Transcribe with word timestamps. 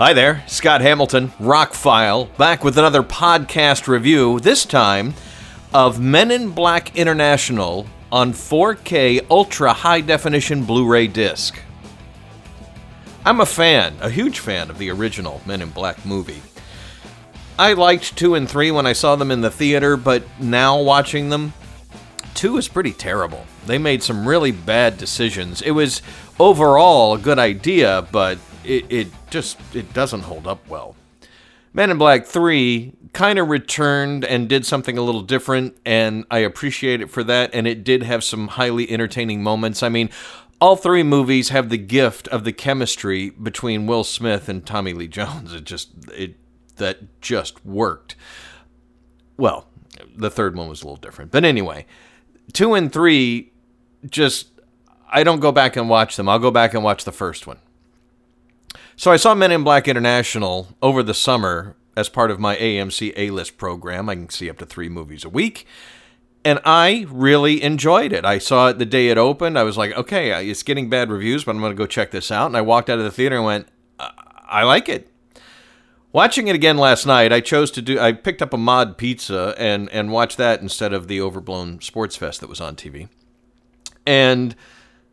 Hi 0.00 0.14
there, 0.14 0.42
Scott 0.46 0.80
Hamilton, 0.80 1.28
Rockfile, 1.38 2.34
back 2.38 2.64
with 2.64 2.78
another 2.78 3.02
podcast 3.02 3.86
review, 3.86 4.40
this 4.40 4.64
time 4.64 5.12
of 5.74 6.00
Men 6.00 6.30
in 6.30 6.52
Black 6.52 6.96
International 6.96 7.86
on 8.10 8.32
4K 8.32 9.26
Ultra 9.30 9.74
High 9.74 10.00
Definition 10.00 10.64
Blu 10.64 10.88
ray 10.88 11.06
disc. 11.06 11.60
I'm 13.26 13.42
a 13.42 13.44
fan, 13.44 13.94
a 14.00 14.08
huge 14.08 14.38
fan 14.38 14.70
of 14.70 14.78
the 14.78 14.90
original 14.90 15.42
Men 15.44 15.60
in 15.60 15.68
Black 15.68 16.06
movie. 16.06 16.40
I 17.58 17.74
liked 17.74 18.16
2 18.16 18.36
and 18.36 18.48
3 18.48 18.70
when 18.70 18.86
I 18.86 18.94
saw 18.94 19.16
them 19.16 19.30
in 19.30 19.42
the 19.42 19.50
theater, 19.50 19.98
but 19.98 20.22
now 20.40 20.80
watching 20.80 21.28
them, 21.28 21.52
2 22.36 22.56
is 22.56 22.68
pretty 22.68 22.94
terrible. 22.94 23.44
They 23.66 23.76
made 23.76 24.02
some 24.02 24.26
really 24.26 24.50
bad 24.50 24.96
decisions. 24.96 25.60
It 25.60 25.72
was 25.72 26.00
overall 26.38 27.12
a 27.12 27.18
good 27.18 27.38
idea, 27.38 28.08
but 28.10 28.38
it, 28.70 28.86
it 28.88 29.08
just 29.30 29.58
it 29.74 29.92
doesn't 29.92 30.22
hold 30.22 30.46
up 30.46 30.66
well. 30.68 30.94
Men 31.72 31.90
in 31.90 31.98
Black 31.98 32.26
3 32.26 32.92
kind 33.12 33.38
of 33.38 33.48
returned 33.48 34.24
and 34.24 34.48
did 34.48 34.64
something 34.64 34.96
a 34.96 35.02
little 35.02 35.22
different, 35.22 35.76
and 35.84 36.24
I 36.30 36.38
appreciate 36.38 37.00
it 37.00 37.10
for 37.10 37.22
that. 37.24 37.50
And 37.52 37.66
it 37.66 37.84
did 37.84 38.02
have 38.02 38.24
some 38.24 38.48
highly 38.48 38.90
entertaining 38.90 39.42
moments. 39.42 39.82
I 39.82 39.88
mean, 39.88 40.10
all 40.60 40.76
three 40.76 41.02
movies 41.02 41.48
have 41.48 41.68
the 41.68 41.78
gift 41.78 42.28
of 42.28 42.44
the 42.44 42.52
chemistry 42.52 43.30
between 43.30 43.86
Will 43.86 44.04
Smith 44.04 44.48
and 44.48 44.64
Tommy 44.64 44.92
Lee 44.92 45.08
Jones. 45.08 45.52
It 45.52 45.64
just 45.64 45.90
it 46.12 46.36
that 46.76 47.20
just 47.20 47.64
worked. 47.64 48.14
Well, 49.36 49.66
the 50.16 50.30
third 50.30 50.56
one 50.56 50.68
was 50.68 50.82
a 50.82 50.84
little 50.84 50.96
different, 50.96 51.30
but 51.30 51.44
anyway, 51.44 51.86
two 52.52 52.74
and 52.74 52.92
three 52.92 53.52
just 54.08 54.48
I 55.08 55.24
don't 55.24 55.40
go 55.40 55.50
back 55.50 55.76
and 55.76 55.88
watch 55.88 56.16
them. 56.16 56.28
I'll 56.28 56.38
go 56.38 56.52
back 56.52 56.72
and 56.72 56.84
watch 56.84 57.04
the 57.04 57.12
first 57.12 57.46
one. 57.46 57.58
So 59.00 59.10
I 59.10 59.16
saw 59.16 59.34
Men 59.34 59.50
in 59.50 59.64
Black 59.64 59.88
International 59.88 60.76
over 60.82 61.02
the 61.02 61.14
summer 61.14 61.74
as 61.96 62.10
part 62.10 62.30
of 62.30 62.38
my 62.38 62.54
AMC 62.56 63.14
A 63.16 63.30
List 63.30 63.56
program. 63.56 64.10
I 64.10 64.14
can 64.14 64.28
see 64.28 64.50
up 64.50 64.58
to 64.58 64.66
three 64.66 64.90
movies 64.90 65.24
a 65.24 65.30
week. 65.30 65.66
And 66.44 66.60
I 66.66 67.06
really 67.08 67.62
enjoyed 67.62 68.12
it. 68.12 68.26
I 68.26 68.36
saw 68.36 68.68
it 68.68 68.78
the 68.78 68.84
day 68.84 69.08
it 69.08 69.16
opened. 69.16 69.58
I 69.58 69.62
was 69.62 69.78
like, 69.78 69.96
okay, 69.96 70.46
it's 70.46 70.62
getting 70.62 70.90
bad 70.90 71.10
reviews, 71.10 71.44
but 71.44 71.52
I'm 71.52 71.62
going 71.62 71.72
to 71.72 71.82
go 71.82 71.86
check 71.86 72.10
this 72.10 72.30
out. 72.30 72.48
And 72.48 72.56
I 72.58 72.60
walked 72.60 72.90
out 72.90 72.98
of 72.98 73.06
the 73.06 73.10
theater 73.10 73.36
and 73.36 73.46
went, 73.46 73.68
I 73.98 74.64
like 74.64 74.86
it. 74.90 75.10
Watching 76.12 76.48
it 76.48 76.54
again 76.54 76.76
last 76.76 77.06
night, 77.06 77.32
I 77.32 77.40
chose 77.40 77.70
to 77.70 77.80
do. 77.80 77.98
I 77.98 78.12
picked 78.12 78.42
up 78.42 78.52
a 78.52 78.58
mod 78.58 78.98
pizza 78.98 79.54
and 79.56 79.88
and 79.88 80.12
watched 80.12 80.36
that 80.36 80.60
instead 80.60 80.92
of 80.92 81.08
the 81.08 81.22
overblown 81.22 81.80
sports 81.80 82.16
fest 82.16 82.40
that 82.40 82.50
was 82.50 82.60
on 82.60 82.76
TV, 82.76 83.08
and 84.06 84.54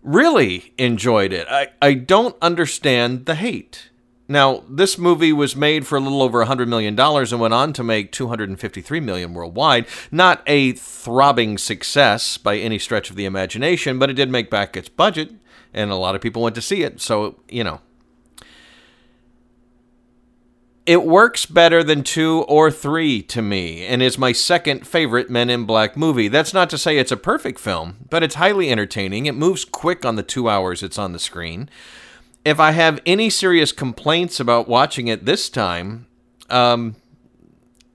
really 0.07 0.73
enjoyed 0.77 1.33
it. 1.33 1.47
I, 1.49 1.67
I 1.81 1.93
don't 1.93 2.35
understand 2.41 3.25
the 3.25 3.35
hate. 3.35 3.89
Now, 4.29 4.63
this 4.69 4.97
movie 4.97 5.31
was 5.31 5.55
made 5.55 5.85
for 5.85 5.97
a 5.97 6.01
little 6.01 6.21
over 6.21 6.43
$100 6.43 6.67
million 6.67 6.99
and 6.99 7.39
went 7.39 7.53
on 7.53 7.73
to 7.73 7.83
make 7.83 8.11
253 8.11 8.99
million 8.99 9.33
worldwide. 9.33 9.85
Not 10.11 10.41
a 10.47 10.73
throbbing 10.73 11.57
success 11.57 12.37
by 12.37 12.57
any 12.57 12.79
stretch 12.79 13.09
of 13.09 13.15
the 13.15 13.25
imagination, 13.25 13.99
but 13.99 14.09
it 14.09 14.13
did 14.13 14.29
make 14.29 14.49
back 14.49 14.75
its 14.75 14.89
budget, 14.89 15.31
and 15.73 15.91
a 15.91 15.95
lot 15.95 16.15
of 16.15 16.21
people 16.21 16.41
went 16.41 16.55
to 16.55 16.61
see 16.61 16.83
it. 16.83 16.99
So, 16.99 17.39
you 17.47 17.63
know, 17.63 17.81
it 20.87 21.03
works 21.03 21.45
better 21.45 21.83
than 21.83 22.01
two 22.01 22.45
or 22.47 22.71
three 22.71 23.21
to 23.21 23.41
me, 23.41 23.85
and 23.85 24.01
is 24.01 24.17
my 24.17 24.31
second 24.31 24.87
favorite 24.87 25.29
Men 25.29 25.49
in 25.49 25.65
Black 25.65 25.97
movie. 25.97 26.29
That's 26.29 26.53
not 26.53 26.69
to 26.69 26.77
say 26.77 26.97
it's 26.97 27.11
a 27.11 27.17
perfect 27.17 27.59
film, 27.59 28.07
but 28.09 28.23
it's 28.23 28.35
highly 28.35 28.71
entertaining. 28.71 29.25
It 29.25 29.35
moves 29.35 29.65
quick 29.65 30.05
on 30.05 30.15
the 30.15 30.23
two 30.23 30.47
hours 30.47 30.81
it's 30.81 30.97
on 30.97 31.11
the 31.11 31.19
screen. 31.19 31.69
If 32.45 32.61
I 32.61 32.71
have 32.71 33.01
any 33.05 33.29
serious 33.29 33.73
complaints 33.73 34.39
about 34.39 34.69
watching 34.69 35.09
it 35.09 35.25
this 35.25 35.49
time, 35.49 36.07
um, 36.49 36.95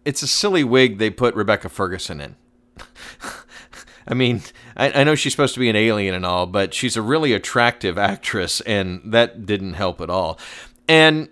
it's 0.05 0.23
a 0.23 0.29
silly 0.29 0.63
wig 0.63 0.99
they 0.99 1.09
put 1.09 1.35
Rebecca 1.35 1.71
Ferguson 1.71 2.21
in. 2.21 2.37
I 4.07 4.13
mean, 4.13 4.43
I, 4.77 5.01
I, 5.01 5.05
know 5.05 5.15
she's 5.15 5.33
supposed 5.33 5.55
to 5.55 5.61
be 5.61 5.71
an 5.71 5.77
alien 5.77 6.15
and 6.15 6.27
all, 6.27 6.45
but 6.45 6.75
she's 6.75 6.99
a 6.99 7.03
really 7.03 7.33
attractive 7.33 7.97
actress, 7.97 8.61
and 8.63 9.01
that 9.05 9.47
didn't 9.47 9.75
help 9.75 10.03
at 10.03 10.11
all. 10.11 10.39
And 10.87 11.31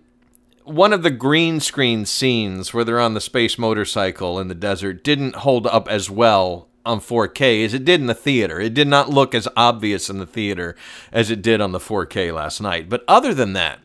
one 0.65 0.93
of 0.93 1.03
the 1.03 1.11
green 1.11 1.61
screen 1.61 2.05
scenes 2.07 2.73
where 2.73 2.85
they're 2.85 3.01
on 3.01 3.15
the 3.15 3.21
space 3.21 3.59
motorcycle 3.59 4.39
in 4.39 4.49
the 4.49 4.55
desert 4.55 5.03
didn't 5.03 5.37
hold 5.37 5.67
up 5.67 5.89
as 5.89 6.11
well 6.11 6.69
on 6.85 7.01
4K 7.01 7.65
as 7.65 7.75
it 7.75 7.85
did 7.85 8.01
in 8.01 8.07
the 8.07 8.15
theater. 8.15 8.61
It 8.61 8.75
did 8.75 8.89
not 8.89 9.11
look 9.11 9.35
as 9.35 9.49
obvious 9.57 10.09
in 10.09 10.19
the 10.19 10.27
theater 10.27 10.77
as 11.13 11.31
it 11.31 11.43
did 11.43 11.61
on 11.61 11.73
the 11.73 11.79
4K 11.79 12.35
last 12.35 12.61
night. 12.61 12.89
But 12.89 13.05
other 13.07 13.35
than 13.35 13.53
that, 13.55 13.81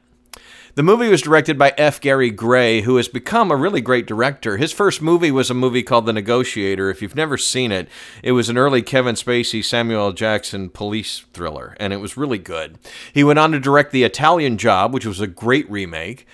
the 0.76 0.84
movie 0.84 1.08
was 1.08 1.22
directed 1.22 1.58
by 1.58 1.74
F. 1.78 2.02
Gary 2.02 2.30
Gray, 2.30 2.82
who 2.82 2.98
has 2.98 3.08
become 3.08 3.50
a 3.50 3.56
really 3.56 3.80
great 3.80 4.06
director. 4.06 4.58
His 4.58 4.74
first 4.74 5.02
movie 5.02 5.32
was 5.32 5.50
a 5.50 5.54
movie 5.54 5.84
called 5.84 6.06
The 6.06 6.12
Negotiator. 6.12 6.90
If 6.90 7.02
you've 7.02 7.16
never 7.16 7.38
seen 7.38 7.72
it, 7.72 7.88
it 8.22 8.34
was 8.34 8.50
an 8.50 8.58
early 8.58 8.82
Kevin 8.82 9.16
Spacey, 9.16 9.64
Samuel. 9.64 10.12
Jackson 10.12 10.70
police 10.70 11.24
thriller, 11.32 11.78
and 11.80 11.94
it 11.94 12.02
was 12.02 12.18
really 12.18 12.38
good. 12.38 12.78
He 13.14 13.24
went 13.24 13.40
on 13.40 13.54
to 13.54 13.60
direct 13.60 13.92
The 13.94 14.04
Italian 14.04 14.58
Job, 14.58 14.94
which 14.94 15.06
was 15.06 15.22
a 15.22 15.28
great 15.28 15.70
remake. 15.72 16.28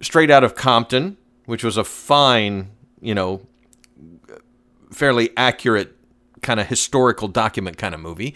Straight 0.00 0.30
Out 0.30 0.44
of 0.44 0.54
Compton, 0.54 1.16
which 1.46 1.64
was 1.64 1.76
a 1.76 1.84
fine, 1.84 2.70
you 3.00 3.14
know, 3.14 3.46
fairly 4.92 5.30
accurate 5.36 5.96
kind 6.42 6.58
of 6.58 6.66
historical 6.68 7.28
document 7.28 7.76
kind 7.76 7.94
of 7.94 8.00
movie, 8.00 8.34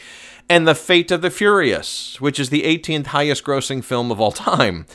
and 0.48 0.68
The 0.68 0.74
Fate 0.74 1.10
of 1.10 1.22
the 1.22 1.30
Furious, 1.30 2.20
which 2.20 2.38
is 2.38 2.50
the 2.50 2.62
18th 2.62 3.06
highest 3.06 3.44
grossing 3.44 3.82
film 3.82 4.10
of 4.10 4.20
all 4.20 4.32
time. 4.32 4.86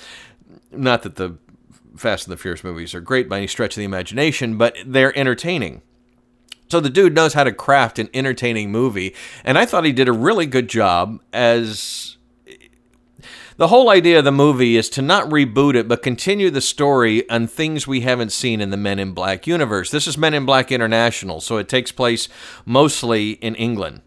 Not 0.72 1.02
that 1.02 1.16
the 1.16 1.38
Fast 1.96 2.28
and 2.28 2.31
the 2.31 2.38
Furious 2.38 2.63
movies 2.63 2.94
are 2.94 3.01
great 3.01 3.28
by 3.28 3.38
any 3.38 3.47
stretch 3.47 3.74
of 3.74 3.81
the 3.81 3.86
imagination, 3.86 4.57
but 4.57 4.75
they're 4.86 5.18
entertaining. 5.18 5.81
So 6.69 6.80
the 6.80 6.91
dude 6.91 7.16
knows 7.16 7.34
how 7.34 7.44
to 7.44 7.51
craft 7.51 7.97
an 7.97 8.09
entertaining 8.13 8.72
movie, 8.72 9.16
and 9.44 9.57
I 9.57 9.66
thought 9.66 9.86
he 9.86 9.91
did 9.91 10.07
a 10.07 10.13
really 10.13 10.46
good 10.46 10.69
job 10.69 11.19
as 11.34 12.18
the 13.59 13.67
whole 13.67 13.89
idea 13.89 14.17
of 14.17 14.23
the 14.23 14.31
movie 14.31 14.77
is 14.77 14.89
to 14.89 15.01
not 15.01 15.29
reboot 15.29 15.75
it, 15.75 15.85
but 15.85 16.01
continue 16.01 16.49
the 16.49 16.61
story 16.61 17.29
on 17.29 17.45
things 17.45 17.85
we 17.85 17.99
haven't 17.99 18.31
seen 18.31 18.61
in 18.61 18.69
the 18.69 18.77
Men 18.77 18.99
in 18.99 19.11
Black 19.11 19.45
universe. 19.45 19.91
This 19.91 20.07
is 20.07 20.17
Men 20.17 20.33
in 20.33 20.45
Black 20.45 20.71
International, 20.71 21.41
so 21.41 21.57
it 21.57 21.67
takes 21.67 21.91
place 21.91 22.29
mostly 22.65 23.31
in 23.31 23.55
England. 23.55 23.99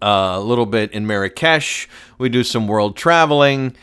Uh, 0.00 0.36
a 0.36 0.40
little 0.40 0.64
bit 0.64 0.90
in 0.92 1.06
Marrakesh. 1.06 1.86
We 2.16 2.30
do 2.30 2.42
some 2.42 2.66
world 2.66 2.96
traveling. 2.96 3.76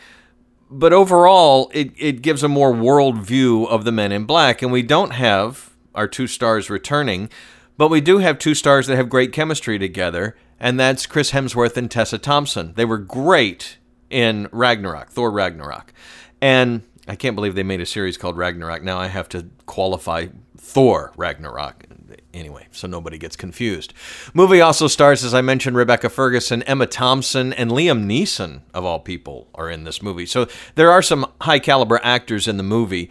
But 0.68 0.92
overall, 0.92 1.70
it, 1.72 1.92
it 1.96 2.20
gives 2.20 2.42
a 2.42 2.48
more 2.48 2.72
world 2.72 3.18
view 3.18 3.66
of 3.66 3.84
the 3.84 3.92
Men 3.92 4.10
in 4.10 4.24
Black. 4.24 4.60
And 4.60 4.72
we 4.72 4.82
don't 4.82 5.12
have 5.12 5.72
our 5.94 6.08
two 6.08 6.26
stars 6.26 6.68
returning, 6.68 7.30
but 7.78 7.90
we 7.90 8.00
do 8.00 8.18
have 8.18 8.40
two 8.40 8.56
stars 8.56 8.88
that 8.88 8.96
have 8.96 9.08
great 9.08 9.32
chemistry 9.32 9.78
together, 9.78 10.36
and 10.58 10.80
that's 10.80 11.06
Chris 11.06 11.30
Hemsworth 11.30 11.76
and 11.76 11.88
Tessa 11.88 12.18
Thompson. 12.18 12.72
They 12.74 12.84
were 12.84 12.98
great 12.98 13.78
in 14.14 14.48
Ragnarok, 14.52 15.10
Thor 15.10 15.28
Ragnarok. 15.28 15.92
And 16.40 16.82
I 17.08 17.16
can't 17.16 17.34
believe 17.34 17.56
they 17.56 17.64
made 17.64 17.80
a 17.80 17.86
series 17.86 18.16
called 18.16 18.38
Ragnarok. 18.38 18.84
Now 18.84 18.96
I 18.98 19.08
have 19.08 19.28
to 19.30 19.48
qualify 19.66 20.28
Thor 20.56 21.12
Ragnarok. 21.16 21.86
Anyway, 22.32 22.68
so 22.70 22.86
nobody 22.86 23.18
gets 23.18 23.34
confused. 23.34 23.92
Movie 24.32 24.60
also 24.60 24.86
stars, 24.86 25.24
as 25.24 25.34
I 25.34 25.40
mentioned, 25.40 25.76
Rebecca 25.76 26.08
Ferguson, 26.08 26.62
Emma 26.62 26.86
Thompson, 26.86 27.52
and 27.52 27.72
Liam 27.72 28.04
Neeson, 28.04 28.60
of 28.72 28.84
all 28.84 29.00
people, 29.00 29.48
are 29.52 29.68
in 29.68 29.82
this 29.82 30.00
movie. 30.00 30.26
So 30.26 30.46
there 30.76 30.92
are 30.92 31.02
some 31.02 31.26
high 31.40 31.58
caliber 31.58 31.98
actors 32.04 32.46
in 32.46 32.56
the 32.56 32.62
movie. 32.62 33.10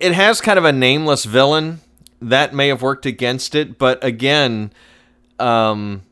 It 0.00 0.14
has 0.14 0.40
kind 0.40 0.58
of 0.58 0.64
a 0.64 0.72
nameless 0.72 1.24
villain. 1.24 1.80
That 2.20 2.52
may 2.52 2.68
have 2.68 2.82
worked 2.82 3.06
against 3.06 3.54
it, 3.54 3.78
but 3.78 4.02
again, 4.04 4.72
um, 5.38 6.02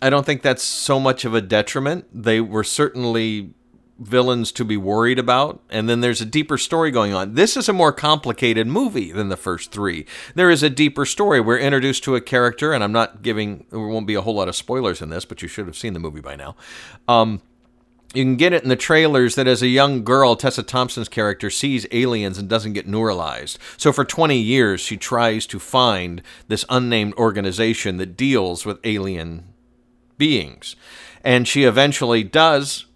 I 0.00 0.10
don't 0.10 0.24
think 0.24 0.42
that's 0.42 0.62
so 0.62 1.00
much 1.00 1.24
of 1.24 1.34
a 1.34 1.40
detriment. 1.40 2.06
They 2.12 2.40
were 2.40 2.64
certainly 2.64 3.54
villains 3.98 4.52
to 4.52 4.64
be 4.64 4.76
worried 4.76 5.18
about, 5.18 5.60
and 5.70 5.88
then 5.88 6.00
there's 6.00 6.20
a 6.20 6.26
deeper 6.26 6.56
story 6.56 6.90
going 6.90 7.12
on. 7.12 7.34
This 7.34 7.56
is 7.56 7.68
a 7.68 7.72
more 7.72 7.92
complicated 7.92 8.66
movie 8.66 9.10
than 9.10 9.28
the 9.28 9.36
first 9.36 9.72
three. 9.72 10.06
There 10.34 10.50
is 10.50 10.62
a 10.62 10.70
deeper 10.70 11.04
story. 11.04 11.40
We're 11.40 11.58
introduced 11.58 12.04
to 12.04 12.14
a 12.14 12.20
character, 12.20 12.72
and 12.72 12.84
I'm 12.84 12.92
not 12.92 13.22
giving, 13.22 13.66
there 13.70 13.80
won't 13.80 14.06
be 14.06 14.14
a 14.14 14.20
whole 14.20 14.36
lot 14.36 14.48
of 14.48 14.54
spoilers 14.54 15.02
in 15.02 15.10
this, 15.10 15.24
but 15.24 15.42
you 15.42 15.48
should 15.48 15.66
have 15.66 15.76
seen 15.76 15.94
the 15.94 16.00
movie 16.00 16.20
by 16.20 16.36
now. 16.36 16.54
Um, 17.08 17.42
you 18.14 18.24
can 18.24 18.36
get 18.36 18.52
it 18.52 18.62
in 18.62 18.68
the 18.68 18.76
trailers 18.76 19.34
that 19.34 19.46
as 19.46 19.62
a 19.62 19.68
young 19.68 20.02
girl, 20.04 20.34
Tessa 20.36 20.62
Thompson's 20.62 21.10
character 21.10 21.50
sees 21.50 21.86
aliens 21.90 22.38
and 22.38 22.48
doesn't 22.48 22.72
get 22.72 22.88
neuralized. 22.88 23.58
So 23.76 23.92
for 23.92 24.04
20 24.04 24.38
years, 24.38 24.80
she 24.80 24.96
tries 24.96 25.46
to 25.48 25.58
find 25.58 26.22
this 26.46 26.64
unnamed 26.70 27.14
organization 27.14 27.98
that 27.98 28.16
deals 28.16 28.64
with 28.64 28.78
alien 28.84 29.52
beings. 30.18 30.76
And 31.24 31.48
she 31.48 31.64
eventually 31.64 32.22
does 32.22 32.86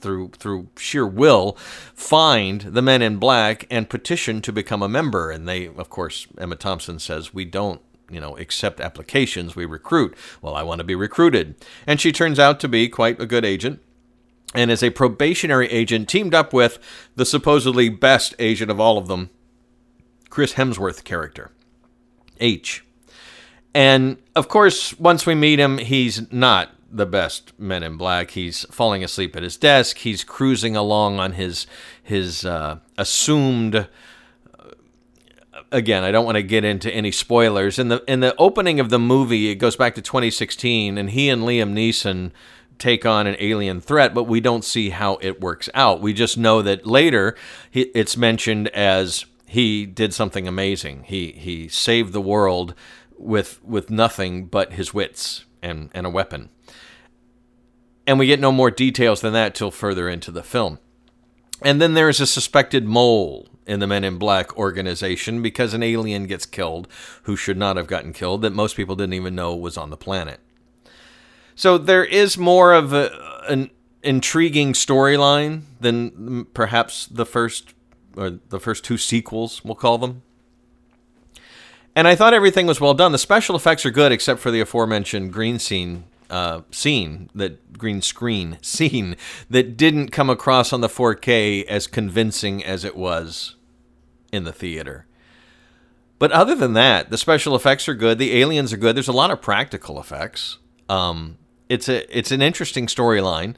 through 0.00 0.30
through 0.30 0.68
sheer 0.76 1.06
will 1.06 1.56
find 1.94 2.62
the 2.62 2.82
men 2.82 3.02
in 3.02 3.18
black 3.18 3.66
and 3.70 3.88
petition 3.88 4.42
to 4.42 4.52
become 4.52 4.82
a 4.82 4.88
member 4.88 5.30
and 5.30 5.48
they 5.48 5.68
of 5.68 5.88
course 5.88 6.26
Emma 6.36 6.56
Thompson 6.56 6.98
says 6.98 7.32
we 7.32 7.44
don't 7.44 7.80
you 8.10 8.18
know 8.18 8.36
accept 8.36 8.80
applications 8.80 9.54
we 9.54 9.64
recruit 9.64 10.16
well 10.40 10.56
I 10.56 10.64
want 10.64 10.80
to 10.80 10.84
be 10.84 10.96
recruited 10.96 11.54
and 11.86 12.00
she 12.00 12.10
turns 12.10 12.40
out 12.40 12.58
to 12.58 12.68
be 12.68 12.88
quite 12.88 13.20
a 13.20 13.26
good 13.26 13.44
agent 13.44 13.78
and 14.54 14.70
is 14.70 14.82
a 14.82 14.90
probationary 14.90 15.68
agent 15.68 16.08
teamed 16.08 16.34
up 16.34 16.52
with 16.52 16.78
the 17.16 17.24
supposedly 17.24 17.88
best 17.88 18.34
agent 18.38 18.70
of 18.70 18.80
all 18.80 18.98
of 18.98 19.08
them, 19.08 19.30
Chris 20.28 20.54
Hemsworth 20.54 21.04
character, 21.04 21.50
H. 22.38 22.84
And 23.74 24.18
of 24.36 24.48
course, 24.48 24.98
once 24.98 25.26
we 25.26 25.34
meet 25.34 25.58
him, 25.58 25.78
he's 25.78 26.30
not 26.32 26.70
the 26.90 27.06
best 27.06 27.58
Men 27.58 27.82
in 27.82 27.96
Black. 27.96 28.32
He's 28.32 28.64
falling 28.70 29.02
asleep 29.02 29.34
at 29.34 29.42
his 29.42 29.56
desk. 29.56 29.98
He's 29.98 30.24
cruising 30.24 30.76
along 30.76 31.18
on 31.18 31.32
his 31.32 31.66
his 32.02 32.44
uh, 32.44 32.78
assumed. 32.98 33.74
Uh, 33.74 33.86
again, 35.70 36.04
I 36.04 36.10
don't 36.10 36.26
want 36.26 36.36
to 36.36 36.42
get 36.42 36.64
into 36.64 36.92
any 36.92 37.10
spoilers. 37.10 37.78
In 37.78 37.88
the 37.88 38.04
in 38.06 38.20
the 38.20 38.36
opening 38.36 38.78
of 38.78 38.90
the 38.90 38.98
movie, 38.98 39.50
it 39.50 39.56
goes 39.56 39.76
back 39.76 39.94
to 39.94 40.02
2016, 40.02 40.98
and 40.98 41.10
he 41.10 41.30
and 41.30 41.42
Liam 41.42 41.72
Neeson 41.72 42.30
take 42.78 43.06
on 43.06 43.26
an 43.26 43.36
alien 43.38 43.80
threat, 43.80 44.12
but 44.12 44.24
we 44.24 44.40
don't 44.40 44.64
see 44.64 44.90
how 44.90 45.16
it 45.20 45.40
works 45.40 45.68
out. 45.72 46.00
We 46.00 46.12
just 46.12 46.36
know 46.36 46.62
that 46.62 46.84
later 46.86 47.36
it's 47.72 48.16
mentioned 48.16 48.68
as 48.68 49.24
he 49.46 49.86
did 49.86 50.12
something 50.12 50.48
amazing. 50.48 51.04
He 51.04 51.32
he 51.32 51.68
saved 51.68 52.12
the 52.12 52.20
world 52.20 52.74
with 53.22 53.62
with 53.64 53.90
nothing 53.90 54.46
but 54.46 54.74
his 54.74 54.92
wits 54.92 55.44
and, 55.62 55.90
and 55.94 56.06
a 56.06 56.10
weapon. 56.10 56.50
And 58.06 58.18
we 58.18 58.26
get 58.26 58.40
no 58.40 58.52
more 58.52 58.70
details 58.70 59.20
than 59.20 59.32
that 59.32 59.54
till 59.54 59.70
further 59.70 60.08
into 60.08 60.30
the 60.30 60.42
film. 60.42 60.78
And 61.62 61.80
then 61.80 61.94
there 61.94 62.08
is 62.08 62.20
a 62.20 62.26
suspected 62.26 62.84
mole 62.84 63.48
in 63.64 63.78
the 63.78 63.86
Men 63.86 64.02
in 64.02 64.18
Black 64.18 64.56
organization 64.58 65.40
because 65.40 65.72
an 65.72 65.82
alien 65.82 66.26
gets 66.26 66.44
killed 66.44 66.88
who 67.22 67.36
should 67.36 67.56
not 67.56 67.76
have 67.76 67.86
gotten 67.86 68.12
killed 68.12 68.42
that 68.42 68.52
most 68.52 68.76
people 68.76 68.96
didn't 68.96 69.14
even 69.14 69.36
know 69.36 69.54
was 69.54 69.76
on 69.76 69.90
the 69.90 69.96
planet. 69.96 70.40
So 71.54 71.78
there 71.78 72.04
is 72.04 72.36
more 72.36 72.72
of 72.72 72.92
a, 72.92 73.10
an 73.48 73.70
intriguing 74.02 74.72
storyline 74.72 75.62
than 75.80 76.46
perhaps 76.46 77.06
the 77.06 77.26
first 77.26 77.74
or 78.16 78.40
the 78.48 78.60
first 78.60 78.84
two 78.84 78.98
sequels, 78.98 79.64
we'll 79.64 79.74
call 79.74 79.98
them. 79.98 80.22
And 81.94 82.08
I 82.08 82.14
thought 82.14 82.32
everything 82.34 82.66
was 82.66 82.80
well 82.80 82.94
done. 82.94 83.12
The 83.12 83.18
special 83.18 83.54
effects 83.54 83.84
are 83.84 83.90
good, 83.90 84.12
except 84.12 84.40
for 84.40 84.50
the 84.50 84.60
aforementioned 84.60 85.32
green 85.32 85.58
scene 85.58 86.04
uh, 86.30 86.62
scene 86.70 87.28
that 87.34 87.78
green 87.78 88.00
screen 88.00 88.56
scene 88.62 89.16
that 89.50 89.76
didn't 89.76 90.08
come 90.08 90.30
across 90.30 90.72
on 90.72 90.80
the 90.80 90.88
4K 90.88 91.64
as 91.66 91.86
convincing 91.86 92.64
as 92.64 92.84
it 92.84 92.96
was 92.96 93.56
in 94.32 94.44
the 94.44 94.52
theater. 94.52 95.06
But 96.18 96.32
other 96.32 96.54
than 96.54 96.72
that, 96.72 97.10
the 97.10 97.18
special 97.18 97.54
effects 97.54 97.88
are 97.88 97.94
good. 97.94 98.18
The 98.18 98.40
aliens 98.40 98.72
are 98.72 98.76
good. 98.76 98.96
There's 98.96 99.08
a 99.08 99.12
lot 99.12 99.30
of 99.30 99.42
practical 99.42 100.00
effects. 100.00 100.58
Um, 100.88 101.36
it's 101.68 101.88
a 101.88 102.16
it's 102.16 102.30
an 102.30 102.40
interesting 102.40 102.86
storyline. 102.86 103.56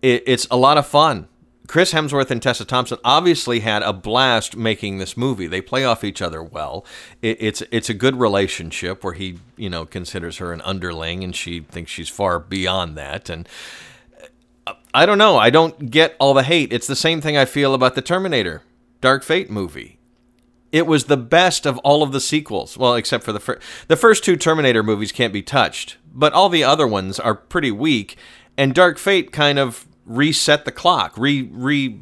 It, 0.00 0.22
it's 0.26 0.46
a 0.50 0.56
lot 0.56 0.78
of 0.78 0.86
fun. 0.86 1.28
Chris 1.66 1.94
Hemsworth 1.94 2.30
and 2.30 2.42
Tessa 2.42 2.64
Thompson 2.64 2.98
obviously 3.04 3.60
had 3.60 3.82
a 3.82 3.92
blast 3.92 4.56
making 4.56 4.98
this 4.98 5.16
movie. 5.16 5.46
They 5.46 5.62
play 5.62 5.84
off 5.84 6.04
each 6.04 6.20
other 6.20 6.42
well. 6.42 6.84
It, 7.22 7.38
it's 7.40 7.62
it's 7.70 7.88
a 7.88 7.94
good 7.94 8.16
relationship 8.16 9.02
where 9.02 9.14
he 9.14 9.38
you 9.56 9.70
know 9.70 9.86
considers 9.86 10.36
her 10.38 10.52
an 10.52 10.60
underling 10.60 11.24
and 11.24 11.34
she 11.34 11.60
thinks 11.60 11.90
she's 11.90 12.10
far 12.10 12.38
beyond 12.38 12.98
that. 12.98 13.30
And 13.30 13.48
uh, 14.66 14.74
I 14.92 15.06
don't 15.06 15.18
know. 15.18 15.38
I 15.38 15.48
don't 15.48 15.90
get 15.90 16.16
all 16.20 16.34
the 16.34 16.42
hate. 16.42 16.72
It's 16.72 16.86
the 16.86 16.96
same 16.96 17.22
thing 17.22 17.36
I 17.36 17.46
feel 17.46 17.72
about 17.72 17.94
the 17.94 18.02
Terminator 18.02 18.62
Dark 19.00 19.22
Fate 19.22 19.50
movie. 19.50 19.98
It 20.70 20.86
was 20.86 21.04
the 21.04 21.16
best 21.16 21.66
of 21.66 21.78
all 21.78 22.02
of 22.02 22.12
the 22.12 22.20
sequels. 22.20 22.76
Well, 22.76 22.94
except 22.94 23.24
for 23.24 23.32
the 23.32 23.40
first. 23.40 23.62
The 23.88 23.96
first 23.96 24.22
two 24.22 24.36
Terminator 24.36 24.82
movies 24.82 25.12
can't 25.12 25.32
be 25.32 25.42
touched, 25.42 25.96
but 26.12 26.34
all 26.34 26.50
the 26.50 26.64
other 26.64 26.86
ones 26.86 27.18
are 27.18 27.34
pretty 27.34 27.70
weak. 27.70 28.18
And 28.58 28.74
Dark 28.74 28.98
Fate 28.98 29.32
kind 29.32 29.58
of 29.58 29.86
reset 30.06 30.64
the 30.64 30.72
clock, 30.72 31.16
re 31.16 31.42
re 31.42 32.00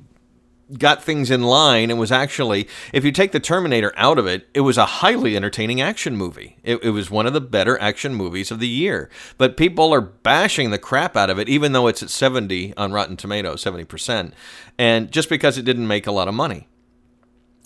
got 0.79 1.03
things 1.03 1.31
in 1.31 1.43
line. 1.43 1.91
And 1.91 1.99
was 1.99 2.13
actually 2.13 2.69
if 2.93 3.05
you 3.05 3.13
take 3.13 3.33
the 3.33 3.41
terminator 3.41 3.93
out 3.97 4.19
of 4.19 4.27
it 4.27 4.49
it 4.55 4.61
was 4.61 4.79
a 4.79 4.87
highly 4.87 5.37
entertaining 5.37 5.81
action 5.81 6.17
movie. 6.17 6.57
It, 6.63 6.83
it, 6.83 6.91
was 6.91 7.11
one 7.11 7.27
of 7.27 7.33
the 7.33 7.41
better 7.41 7.79
action 7.81 8.15
movies 8.15 8.51
of 8.51 8.59
the 8.59 8.69
year. 8.69 9.11
But 9.39 9.57
people 9.57 9.93
are 9.93 10.01
bashing 10.01 10.71
the 10.71 10.79
crap 10.79 11.17
out 11.17 11.31
of 11.31 11.39
it 11.39 11.49
even 11.49 11.73
though 11.73 11.89
it's 11.89 12.03
at 12.03 12.11
70 12.11 12.75
on 12.77 12.93
rotten 12.93 13.17
tomatoes 13.17 13.63
70% 13.63 14.33
and 14.79 15.11
just 15.11 15.29
because 15.29 15.59
it 15.59 15.65
didn't 15.65 15.89
make 15.89 16.07
a 16.07 16.13
lot 16.13 16.29
of 16.29 16.35
money. 16.35 16.69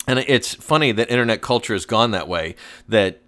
And 0.07 0.19
it's 0.19 0.53
funny 0.55 0.91
that 0.93 1.11
internet 1.11 1.41
culture 1.41 1.73
has 1.73 1.85
gone 1.85 2.11
that 2.11 2.27
way 2.27 2.55
that 2.87 3.21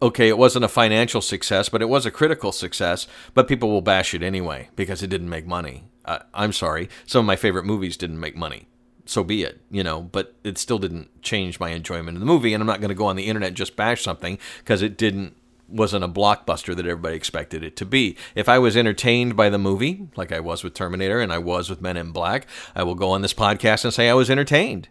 okay, 0.00 0.28
it 0.28 0.36
wasn't 0.36 0.64
a 0.64 0.68
financial 0.68 1.20
success, 1.20 1.68
but 1.68 1.80
it 1.80 1.88
was 1.88 2.04
a 2.04 2.10
critical 2.10 2.50
success, 2.50 3.06
but 3.34 3.46
people 3.46 3.70
will 3.70 3.82
bash 3.82 4.14
it 4.14 4.22
anyway 4.22 4.68
because 4.74 5.00
it 5.00 5.06
didn't 5.06 5.28
make 5.28 5.46
money. 5.46 5.84
Uh, 6.04 6.20
I'm 6.34 6.52
sorry, 6.52 6.88
some 7.06 7.20
of 7.20 7.26
my 7.26 7.36
favorite 7.36 7.64
movies 7.64 7.96
didn't 7.96 8.20
make 8.20 8.36
money. 8.36 8.66
So 9.04 9.24
be 9.24 9.42
it, 9.42 9.60
you 9.70 9.82
know, 9.82 10.02
but 10.02 10.34
it 10.44 10.58
still 10.58 10.78
didn't 10.78 11.22
change 11.22 11.58
my 11.58 11.70
enjoyment 11.70 12.16
of 12.16 12.20
the 12.20 12.26
movie. 12.26 12.54
And 12.54 12.62
I'm 12.62 12.66
not 12.66 12.80
going 12.80 12.90
to 12.90 12.94
go 12.94 13.06
on 13.06 13.16
the 13.16 13.26
internet 13.26 13.54
just 13.54 13.74
bash 13.74 14.02
something 14.02 14.38
because 14.58 14.82
it 14.82 14.96
didn't 14.96 15.36
wasn't 15.68 16.04
a 16.04 16.08
blockbuster 16.08 16.76
that 16.76 16.86
everybody 16.86 17.16
expected 17.16 17.64
it 17.64 17.76
to 17.76 17.86
be. 17.86 18.16
If 18.34 18.48
I 18.48 18.58
was 18.58 18.76
entertained 18.76 19.36
by 19.36 19.48
the 19.48 19.58
movie, 19.58 20.06
like 20.16 20.30
I 20.30 20.38
was 20.38 20.62
with 20.62 20.74
Terminator 20.74 21.18
and 21.18 21.32
I 21.32 21.38
was 21.38 21.70
with 21.70 21.80
Men 21.80 21.96
in 21.96 22.12
Black, 22.12 22.46
I 22.74 22.82
will 22.82 22.94
go 22.94 23.10
on 23.10 23.22
this 23.22 23.32
podcast 23.32 23.84
and 23.84 23.92
say 23.92 24.08
I 24.10 24.14
was 24.14 24.30
entertained 24.30 24.88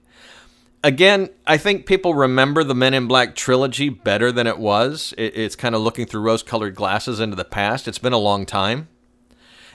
again, 0.84 1.30
I 1.46 1.58
think 1.58 1.86
people 1.86 2.14
remember 2.14 2.64
the 2.64 2.76
Men 2.76 2.94
in 2.94 3.08
Black 3.08 3.36
trilogy 3.36 3.90
better 3.90 4.32
than 4.32 4.48
it 4.48 4.58
was. 4.58 5.14
It, 5.18 5.36
it's 5.36 5.56
kind 5.56 5.76
of 5.76 5.82
looking 5.82 6.06
through 6.06 6.22
rose 6.22 6.44
colored 6.44 6.76
glasses 6.76 7.20
into 7.20 7.36
the 7.36 7.46
past. 7.46 7.88
It's 7.88 8.00
been 8.00 8.14
a 8.14 8.18
long 8.18 8.46
time. 8.46 8.88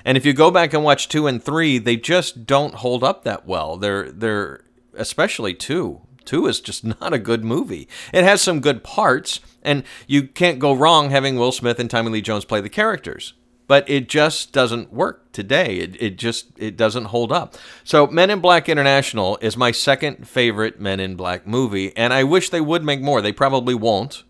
And 0.07 0.17
if 0.17 0.25
you 0.25 0.33
go 0.33 0.53
back 0.53 0.73
and 0.73 0.85
watch 0.85 1.09
two 1.09 1.27
and 1.27 1.43
three, 1.43 1.79
they 1.79 1.97
just 1.97 2.47
don't 2.47 2.77
hold 2.77 3.03
up 3.03 3.25
that 3.25 3.45
well. 3.45 3.77
They're 3.77 4.11
they're 4.13 4.63
especially 4.95 5.53
two. 5.53 6.01
Two 6.25 6.47
is 6.47 6.61
just 6.61 6.85
not 7.01 7.13
a 7.13 7.19
good 7.19 7.45
movie. 7.45 7.89
It 8.15 8.23
has 8.23 8.41
some 8.41 8.61
good 8.61 8.85
parts, 8.85 9.41
and 9.63 9.83
you 10.07 10.29
can't 10.29 10.61
go 10.61 10.73
wrong 10.73 11.11
having 11.11 11.37
Will 11.37 11.51
Smith 11.51 11.81
and 11.81 11.91
Tommy 11.91 12.11
Lee 12.11 12.23
Jones 12.23 12.45
play 12.45 12.61
the 12.61 12.71
characters 12.71 13.35
but 13.69 13.89
it 13.91 14.09
just 14.09 14.53
doesn't 14.53 14.93
work 14.93 15.33
today. 15.33 15.79
It, 15.79 16.01
it 16.01 16.19
just 16.19 16.47
it 16.57 16.77
doesn't 16.77 17.07
hold 17.07 17.33
up. 17.33 17.57
So 17.83 18.07
Men 18.07 18.31
in 18.31 18.41
Black 18.41 18.69
International 18.69 19.39
is 19.41 19.57
my 19.57 19.73
second 19.73 20.29
favorite 20.29 20.81
Men 20.81 21.01
in 21.01 21.17
Black 21.17 21.47
movie, 21.47 21.97
and 21.97 22.13
I 22.13 22.23
wish 22.25 22.51
they 22.51 22.61
would 22.61 22.85
make 22.85 23.01
more. 23.01 23.21
They 23.21 23.33
probably 23.33 23.75
won't, 23.75 24.23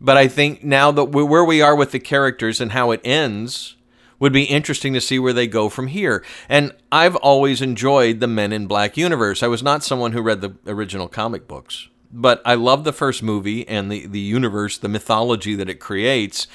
but 0.00 0.16
I 0.16 0.26
think 0.28 0.64
now 0.64 0.90
that 0.90 1.04
where 1.04 1.44
we 1.44 1.62
are 1.62 1.76
with 1.76 1.92
the 1.92 2.00
characters 2.00 2.60
and 2.60 2.72
how 2.72 2.90
it 2.90 3.00
ends 3.04 3.75
would 4.18 4.32
be 4.32 4.44
interesting 4.44 4.94
to 4.94 5.00
see 5.00 5.18
where 5.18 5.32
they 5.32 5.46
go 5.46 5.68
from 5.68 5.88
here. 5.88 6.24
And 6.48 6.72
I've 6.90 7.16
always 7.16 7.60
enjoyed 7.60 8.20
the 8.20 8.26
Men 8.26 8.52
in 8.52 8.66
Black 8.66 8.96
universe. 8.96 9.42
I 9.42 9.48
was 9.48 9.62
not 9.62 9.84
someone 9.84 10.12
who 10.12 10.22
read 10.22 10.40
the 10.40 10.56
original 10.66 11.08
comic 11.08 11.46
books, 11.46 11.88
but 12.12 12.40
I 12.44 12.54
love 12.54 12.84
the 12.84 12.92
first 12.92 13.22
movie 13.22 13.66
and 13.68 13.90
the 13.90 14.06
the 14.06 14.20
universe, 14.20 14.78
the 14.78 14.88
mythology 14.88 15.54
that 15.54 15.68
it 15.68 15.80
creates 15.80 16.46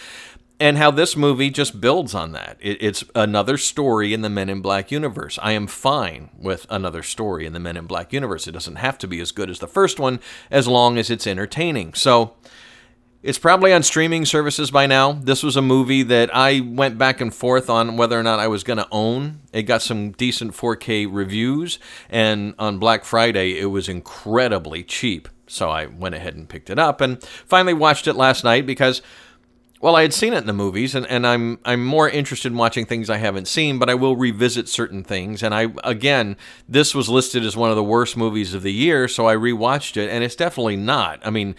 and 0.62 0.78
how 0.78 0.92
this 0.92 1.18
movie 1.18 1.50
just 1.50 1.82
builds 1.82 2.14
on 2.14 2.34
that. 2.34 2.56
It, 2.62 2.78
it's 2.80 3.04
another 3.16 3.58
story 3.58 4.14
in 4.14 4.22
the 4.22 4.30
Men 4.30 4.48
in 4.48 4.62
Black 4.62 4.92
universe. 4.92 5.40
I 5.42 5.54
am 5.54 5.66
fine 5.66 6.30
with 6.38 6.68
another 6.70 7.02
story 7.02 7.48
in 7.48 7.54
the 7.54 7.60
Men 7.60 7.78
in 7.78 7.88
Black 7.88 8.14
universe. 8.14 8.48
It 8.48 8.52
doesn't 8.52 8.76
have 8.76 9.00
to 9.00 9.08
be 9.08 9.20
as 9.20 9.32
good 9.32 9.50
as 9.50 9.58
the 9.58 9.68
first 9.68 10.00
one, 10.00 10.20
as 10.52 10.68
long 10.68 11.00
as 11.00 11.10
it's 11.10 11.26
entertaining. 11.26 11.96
So 11.96 12.36
it's 13.24 13.38
probably 13.38 13.72
on 13.72 13.84
streaming 13.84 14.26
services 14.26 14.72
by 14.72 14.88
now. 14.88 15.12
This 15.14 15.44
was 15.44 15.56
a 15.56 15.62
movie 15.62 16.04
that 16.04 16.36
I 16.36 16.62
went 16.62 16.98
back 16.98 17.22
and 17.22 17.34
forth 17.34 17.70
on 17.70 17.96
whether 17.96 18.20
or 18.20 18.24
not 18.24 18.40
I 18.40 18.48
was 18.48 18.64
going 18.64 18.78
to 18.78 18.88
own. 18.92 19.42
It 19.54 19.64
got 19.64 19.82
some 19.82 20.12
decent 20.12 20.54
4K 20.54 21.08
reviews, 21.10 21.78
and 22.10 22.56
on 22.58 22.80
Black 22.80 23.06
Friday, 23.06 23.60
it 23.60 23.68
was 23.68 23.88
incredibly 23.88 24.84
cheap. 24.84 25.30
So 25.48 25.70
I 25.70 25.86
went 25.86 26.16
ahead 26.16 26.36
and 26.36 26.48
picked 26.48 26.70
it 26.70 26.80
up 26.80 27.02
and 27.02 27.22
finally 27.24 27.74
watched 27.74 28.08
it 28.08 28.14
last 28.14 28.44
night 28.44 28.66
because 28.66 29.02
well, 29.82 29.96
I 29.96 30.04
had 30.04 30.14
seen 30.14 30.34
it 30.34 30.38
in 30.38 30.46
the 30.46 30.54
movies, 30.54 30.94
and, 30.94 31.08
and 31.08 31.26
I'm 31.26 31.60
I'm 31.66 31.84
more 31.84 32.08
interested 32.08 32.52
in 32.52 32.58
watching 32.58 32.86
things 32.86 33.10
I 33.10 33.18
haven't 33.18 33.48
seen, 33.48 33.80
but 33.80 33.90
I 33.90 33.96
will 33.96 34.16
revisit 34.16 34.70
certain 34.70 35.04
things. 35.04 35.42
And 35.42 35.56
I 35.56 35.74
again, 35.84 36.38
this 36.70 36.94
was 36.94 37.10
listed 37.10 37.44
as 37.44 37.58
one 37.58 37.72
of 37.72 37.76
the 37.76 37.84
worst 37.84 38.16
movies 38.16 38.54
of 38.54 38.62
the 38.62 38.72
year, 38.72 39.08
so 39.08 39.28
I 39.28 39.36
rewatched 39.36 39.98
it, 39.98 40.10
and 40.10 40.24
it's 40.24 40.36
definitely 40.36 40.76
not. 40.76 41.20
I 41.26 41.32
mean, 41.32 41.56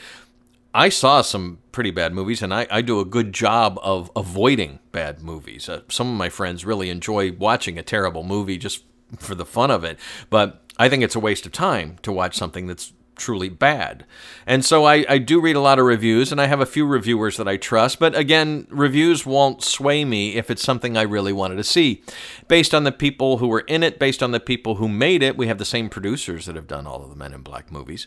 I 0.75 0.89
saw 0.89 1.23
some 1.23 1.59
pretty 1.71 1.91
bad 1.91 2.15
movies, 2.15 2.43
and 2.43 2.53
I, 2.53 2.67
I 2.71 2.81
do 2.83 3.01
a 3.01 3.05
good 3.05 3.33
job 3.33 3.79
of 3.83 4.11
avoiding 4.17 4.79
bad 4.91 5.23
movies. 5.23 5.69
Uh, 5.69 5.83
some 5.89 6.09
of 6.11 6.17
my 6.17 6.29
friends 6.29 6.65
really 6.65 6.89
enjoy 6.89 7.33
watching 7.33 7.79
a 7.79 7.83
terrible 7.83 8.23
movie 8.23 8.59
just 8.59 8.85
for 9.19 9.35
the 9.35 9.45
fun 9.45 9.71
of 9.71 9.85
it, 9.85 9.99
but 10.31 10.63
I 10.79 10.89
think 10.89 11.03
it's 11.03 11.17
a 11.17 11.21
waste 11.21 11.45
of 11.45 11.53
time 11.53 11.99
to 12.03 12.13
watch 12.13 12.35
something 12.35 12.67
that's 12.67 12.93
truly 13.15 13.51
bad. 13.51 14.07
And 14.47 14.65
so 14.65 14.85
I, 14.85 15.05
I 15.09 15.19
do 15.19 15.41
read 15.41 15.55
a 15.55 15.61
lot 15.61 15.79
of 15.79 15.85
reviews 15.85 16.33
and 16.33 16.41
I 16.41 16.47
have 16.47 16.61
a 16.61 16.67
few 16.67 16.87
reviewers 16.87 17.37
that 17.37 17.47
I 17.47 17.57
trust, 17.59 17.99
but 17.99 18.17
again, 18.17 18.67
reviews 18.71 19.27
won't 19.27 19.63
sway 19.63 20.05
me 20.05 20.37
if 20.37 20.51
it's 20.51 20.63
something 20.63 20.97
I 20.97 21.03
really 21.03 21.33
wanted 21.33 21.57
to 21.57 21.65
see. 21.65 22.03
Based 22.49 22.75
on 22.75 22.85
the 22.85 22.93
people 22.93 23.39
who 23.39 23.49
were 23.49 23.61
in 23.61 23.83
it, 23.83 23.99
based 23.99 24.23
on 24.23 24.33
the 24.33 24.41
people 24.41 24.77
who 24.77 24.89
made 24.89 25.23
it, 25.23 25.37
we 25.37 25.47
have 25.47 25.59
the 25.59 25.65
same 25.65 25.89
producers 25.89 26.47
that 26.47 26.57
have 26.57 26.67
done 26.67 26.87
all 26.87 27.03
of 27.03 27.11
the 27.11 27.17
Men 27.17 27.35
in 27.35 27.43
Black 27.43 27.71
movies. 27.71 28.07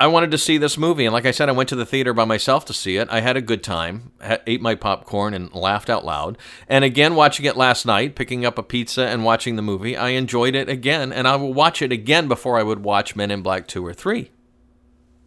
I 0.00 0.06
wanted 0.06 0.30
to 0.30 0.38
see 0.38 0.56
this 0.56 0.78
movie, 0.78 1.04
and 1.04 1.12
like 1.12 1.26
I 1.26 1.30
said, 1.30 1.50
I 1.50 1.52
went 1.52 1.68
to 1.68 1.76
the 1.76 1.84
theater 1.84 2.14
by 2.14 2.24
myself 2.24 2.64
to 2.64 2.72
see 2.72 2.96
it. 2.96 3.06
I 3.10 3.20
had 3.20 3.36
a 3.36 3.42
good 3.42 3.62
time, 3.62 4.12
ate 4.46 4.62
my 4.62 4.74
popcorn, 4.74 5.34
and 5.34 5.54
laughed 5.54 5.90
out 5.90 6.06
loud. 6.06 6.38
And 6.66 6.86
again, 6.86 7.14
watching 7.14 7.44
it 7.44 7.54
last 7.54 7.84
night, 7.84 8.14
picking 8.14 8.46
up 8.46 8.56
a 8.56 8.62
pizza 8.62 9.06
and 9.06 9.26
watching 9.26 9.56
the 9.56 9.62
movie, 9.62 9.98
I 9.98 10.08
enjoyed 10.10 10.54
it 10.54 10.70
again, 10.70 11.12
and 11.12 11.28
I 11.28 11.36
will 11.36 11.52
watch 11.52 11.82
it 11.82 11.92
again 11.92 12.28
before 12.28 12.58
I 12.58 12.62
would 12.62 12.82
watch 12.82 13.14
Men 13.14 13.30
in 13.30 13.42
Black 13.42 13.68
2 13.68 13.84
or 13.84 13.92
3. 13.92 14.30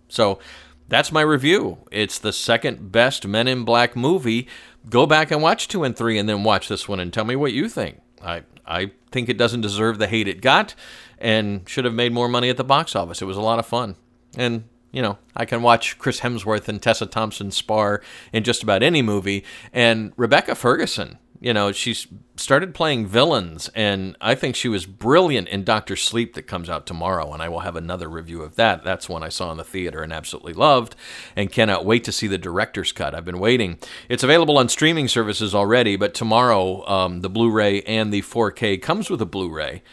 So 0.07 0.39
that's 0.87 1.11
my 1.11 1.21
review. 1.21 1.77
It's 1.91 2.17
the 2.17 2.33
second 2.33 2.91
best 2.91 3.27
Men 3.27 3.47
in 3.47 3.65
Black 3.65 3.95
movie. 3.95 4.47
Go 4.89 5.05
back 5.05 5.29
and 5.29 5.43
watch 5.43 5.67
2 5.67 5.83
and 5.83 5.95
3 5.95 6.17
and 6.17 6.27
then 6.27 6.43
watch 6.43 6.67
this 6.67 6.87
one 6.89 6.99
and 6.99 7.13
tell 7.13 7.25
me 7.25 7.35
what 7.35 7.53
you 7.53 7.69
think. 7.69 8.01
I, 8.23 8.41
I 8.65 8.91
think 9.11 9.29
it 9.29 9.37
doesn't 9.37 9.61
deserve 9.61 9.99
the 9.99 10.07
hate 10.07 10.27
it 10.27 10.41
got 10.41 10.73
and 11.19 11.69
should 11.69 11.85
have 11.85 11.93
made 11.93 12.11
more 12.11 12.27
money 12.27 12.49
at 12.49 12.57
the 12.57 12.63
box 12.63 12.95
office. 12.95 13.21
It 13.21 13.25
was 13.25 13.37
a 13.37 13.41
lot 13.41 13.59
of 13.59 13.67
fun. 13.67 13.97
And, 14.37 14.65
you 14.91 15.01
know, 15.01 15.17
I 15.35 15.45
can 15.45 15.61
watch 15.61 15.97
Chris 15.97 16.21
Hemsworth 16.21 16.67
and 16.67 16.81
Tessa 16.81 17.05
Thompson 17.05 17.51
spar 17.51 18.01
in 18.31 18.43
just 18.43 18.63
about 18.63 18.83
any 18.83 19.01
movie. 19.01 19.43
And 19.71 20.13
Rebecca 20.17 20.55
Ferguson, 20.55 21.17
you 21.43 21.53
know, 21.53 21.73
she's 21.73 22.07
started 22.37 22.73
playing 22.73 23.05
villains, 23.05 23.69
and 23.75 24.15
I 24.21 24.33
think 24.33 24.55
she 24.55 24.69
was 24.69 24.85
brilliant 24.85 25.49
in 25.49 25.65
Doctor 25.65 25.97
Sleep 25.97 26.35
that 26.35 26.43
comes 26.43 26.69
out 26.69 26.85
tomorrow, 26.85 27.33
and 27.33 27.43
I 27.43 27.49
will 27.49 27.59
have 27.59 27.75
another 27.75 28.07
review 28.07 28.43
of 28.43 28.55
that. 28.55 28.85
That's 28.85 29.09
one 29.09 29.23
I 29.23 29.27
saw 29.27 29.51
in 29.51 29.57
the 29.57 29.65
theater 29.65 30.01
and 30.01 30.13
absolutely 30.13 30.53
loved, 30.53 30.95
and 31.35 31.51
cannot 31.51 31.83
wait 31.83 32.05
to 32.05 32.13
see 32.13 32.27
the 32.27 32.37
director's 32.37 32.93
cut. 32.93 33.13
I've 33.13 33.25
been 33.25 33.39
waiting. 33.39 33.77
It's 34.07 34.23
available 34.23 34.57
on 34.57 34.69
streaming 34.69 35.09
services 35.09 35.53
already, 35.53 35.97
but 35.97 36.13
tomorrow 36.13 36.87
um, 36.87 37.19
the 37.19 37.29
Blu-ray 37.29 37.81
and 37.81 38.13
the 38.13 38.21
4K 38.21 38.81
comes 38.81 39.09
with 39.09 39.21
a 39.21 39.25
Blu-ray 39.25 39.83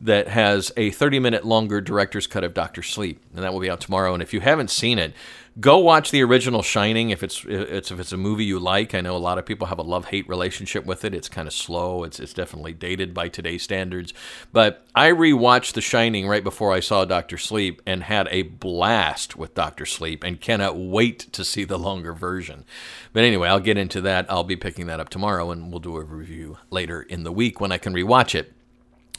that 0.00 0.28
has 0.28 0.72
a 0.76 0.90
30 0.90 1.18
minute 1.18 1.44
longer 1.44 1.80
director's 1.80 2.26
cut 2.26 2.44
of 2.44 2.54
Doctor 2.54 2.82
Sleep, 2.82 3.22
and 3.34 3.44
that 3.44 3.52
will 3.52 3.60
be 3.60 3.70
out 3.70 3.80
tomorrow. 3.80 4.14
And 4.14 4.22
if 4.22 4.32
you 4.32 4.40
haven't 4.40 4.70
seen 4.70 4.98
it, 4.98 5.12
go 5.58 5.78
watch 5.78 6.10
the 6.10 6.22
original 6.22 6.62
Shining 6.62 7.10
if 7.10 7.22
it's, 7.22 7.44
it's 7.46 7.90
if 7.90 8.00
it's 8.00 8.12
a 8.12 8.16
movie 8.16 8.44
you 8.44 8.58
like. 8.58 8.94
I 8.94 9.02
know 9.02 9.14
a 9.14 9.18
lot 9.18 9.36
of 9.36 9.44
people 9.44 9.66
have 9.66 9.78
a 9.78 9.82
love 9.82 10.06
hate 10.06 10.26
relationship 10.26 10.86
with 10.86 11.04
it. 11.04 11.14
It's 11.14 11.28
kind 11.28 11.46
of 11.46 11.52
slow. 11.52 12.02
It's 12.04 12.18
it's 12.18 12.32
definitely 12.32 12.72
dated 12.72 13.12
by 13.12 13.28
today's 13.28 13.62
standards. 13.62 14.14
But 14.52 14.86
I 14.94 15.10
rewatched 15.10 15.74
The 15.74 15.82
Shining 15.82 16.26
right 16.26 16.44
before 16.44 16.72
I 16.72 16.80
saw 16.80 17.04
Doctor 17.04 17.36
Sleep 17.36 17.82
and 17.84 18.04
had 18.04 18.26
a 18.30 18.42
blast 18.42 19.36
with 19.36 19.54
Doctor 19.54 19.84
Sleep 19.84 20.24
and 20.24 20.40
cannot 20.40 20.78
wait 20.78 21.30
to 21.32 21.44
see 21.44 21.64
the 21.64 21.78
longer 21.78 22.14
version. 22.14 22.64
But 23.12 23.24
anyway, 23.24 23.48
I'll 23.48 23.60
get 23.60 23.76
into 23.76 24.00
that. 24.02 24.30
I'll 24.30 24.44
be 24.44 24.56
picking 24.56 24.86
that 24.86 25.00
up 25.00 25.10
tomorrow, 25.10 25.50
and 25.50 25.70
we'll 25.70 25.80
do 25.80 25.96
a 25.96 26.04
review 26.04 26.56
later 26.70 27.02
in 27.02 27.24
the 27.24 27.32
week 27.32 27.60
when 27.60 27.70
I 27.70 27.78
can 27.78 27.92
rewatch 27.92 28.34
it. 28.34 28.54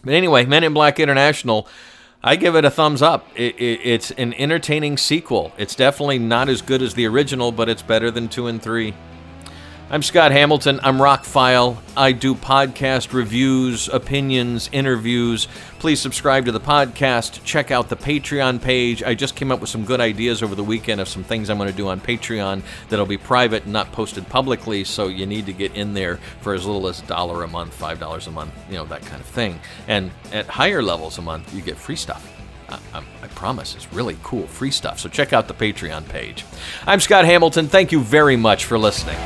But 0.03 0.13
anyway, 0.13 0.45
Men 0.45 0.63
in 0.63 0.73
Black 0.73 0.99
International, 0.99 1.67
I 2.23 2.35
give 2.35 2.55
it 2.55 2.65
a 2.65 2.71
thumbs 2.71 3.01
up. 3.01 3.27
It, 3.35 3.55
it, 3.55 3.79
it's 3.83 4.11
an 4.11 4.33
entertaining 4.35 4.97
sequel. 4.97 5.51
It's 5.57 5.75
definitely 5.75 6.19
not 6.19 6.49
as 6.49 6.61
good 6.61 6.81
as 6.81 6.93
the 6.93 7.07
original, 7.07 7.51
but 7.51 7.69
it's 7.69 7.81
better 7.81 8.11
than 8.11 8.29
two 8.29 8.47
and 8.47 8.61
three. 8.61 8.93
I'm 9.91 10.03
Scott 10.03 10.31
Hamilton. 10.31 10.79
I'm 10.83 10.99
Rockfile. 10.99 11.75
I 11.97 12.13
do 12.13 12.33
podcast 12.33 13.11
reviews, 13.11 13.89
opinions, 13.89 14.69
interviews. 14.71 15.49
Please 15.79 15.99
subscribe 15.99 16.45
to 16.45 16.53
the 16.53 16.61
podcast. 16.61 17.43
Check 17.43 17.71
out 17.71 17.89
the 17.89 17.97
Patreon 17.97 18.61
page. 18.61 19.03
I 19.03 19.15
just 19.15 19.35
came 19.35 19.51
up 19.51 19.59
with 19.59 19.69
some 19.69 19.83
good 19.83 19.99
ideas 19.99 20.41
over 20.41 20.55
the 20.55 20.63
weekend 20.63 21.01
of 21.01 21.09
some 21.09 21.25
things 21.25 21.49
I'm 21.49 21.57
going 21.57 21.69
to 21.69 21.75
do 21.75 21.89
on 21.89 21.99
Patreon 21.99 22.63
that'll 22.87 23.05
be 23.05 23.17
private 23.17 23.65
and 23.65 23.73
not 23.73 23.91
posted 23.91 24.25
publicly. 24.29 24.85
So 24.85 25.09
you 25.09 25.25
need 25.25 25.45
to 25.47 25.53
get 25.53 25.75
in 25.75 25.93
there 25.93 26.21
for 26.39 26.53
as 26.53 26.65
little 26.65 26.87
as 26.87 27.01
a 27.01 27.05
dollar 27.07 27.43
a 27.43 27.47
month, 27.49 27.73
five 27.73 27.99
dollars 27.99 28.27
a 28.27 28.31
month, 28.31 28.53
you 28.69 28.75
know 28.75 28.85
that 28.85 29.01
kind 29.01 29.19
of 29.19 29.27
thing. 29.27 29.59
And 29.89 30.09
at 30.31 30.45
higher 30.45 30.81
levels 30.81 31.17
a 31.17 31.21
month, 31.21 31.53
you 31.53 31.61
get 31.61 31.75
free 31.75 31.97
stuff. 31.97 32.31
I, 32.69 32.79
I, 32.93 33.27
promise 33.35 33.75
it's 33.75 33.91
really 33.91 34.17
cool 34.23 34.47
free 34.47 34.71
stuff. 34.71 35.01
So 35.01 35.09
check 35.09 35.33
out 35.33 35.49
the 35.49 35.53
Patreon 35.53 36.07
page. 36.07 36.45
I'm 36.87 37.01
Scott 37.01 37.25
Hamilton. 37.25 37.67
Thank 37.67 37.91
you 37.91 37.99
very 37.99 38.37
much 38.37 38.63
for 38.63 38.79
listening. 38.79 39.17